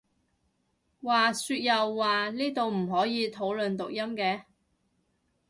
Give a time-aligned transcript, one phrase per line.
[1.03, 4.45] 話說又話呢度唔可以討論讀音嘅？